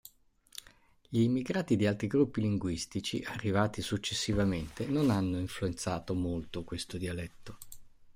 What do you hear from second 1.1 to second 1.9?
immigrati di